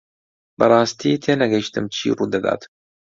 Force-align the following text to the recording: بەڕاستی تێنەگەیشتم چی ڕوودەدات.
بەڕاستی 0.59 1.21
تێنەگەیشتم 1.23 1.85
چی 1.95 2.07
ڕوودەدات. 2.17 2.61